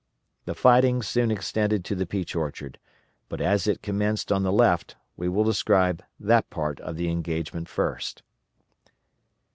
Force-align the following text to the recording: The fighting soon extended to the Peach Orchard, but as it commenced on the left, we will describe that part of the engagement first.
The 0.45 0.55
fighting 0.55 1.03
soon 1.03 1.29
extended 1.29 1.85
to 1.85 1.93
the 1.93 2.07
Peach 2.07 2.35
Orchard, 2.35 2.79
but 3.29 3.39
as 3.39 3.67
it 3.67 3.83
commenced 3.83 4.31
on 4.31 4.41
the 4.41 4.51
left, 4.51 4.95
we 5.15 5.29
will 5.29 5.43
describe 5.43 6.03
that 6.19 6.49
part 6.49 6.79
of 6.79 6.95
the 6.95 7.07
engagement 7.09 7.69
first. 7.69 8.23